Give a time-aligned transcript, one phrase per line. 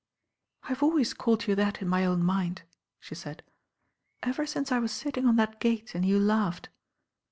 [0.63, 2.63] "I've always called you that in my own mind,"
[2.99, 3.43] she said.
[4.23, 6.69] "Ever since I was sitting on that gate and you laughed."